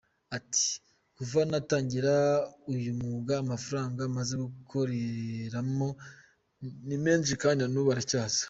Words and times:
Ati” 0.37 0.67
Kuva 1.15 1.39
natangira 1.49 2.13
uyu 2.73 2.91
mwuga 2.99 3.33
amafaranga 3.43 4.01
maze 4.17 4.33
gukoreramo 4.43 5.87
ni 6.87 6.97
menshi 7.05 7.33
kandi 7.43 7.61
n’ubu 7.67 7.89
aracyaza. 7.93 8.39